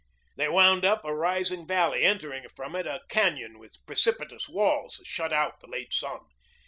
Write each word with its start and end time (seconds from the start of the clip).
They 0.35 0.49
wound 0.49 0.83
up 0.83 1.05
a 1.05 1.13
rising 1.13 1.67
valley, 1.67 2.01
entering 2.01 2.49
from 2.49 2.75
it 2.75 2.87
a 2.87 3.01
cañon 3.07 3.59
with 3.59 3.85
precipitous 3.85 4.49
walls 4.49 4.97
that 4.97 5.05
shut 5.05 5.31
out 5.31 5.59
the 5.59 5.67
late 5.67 5.93
sun. 5.93 6.21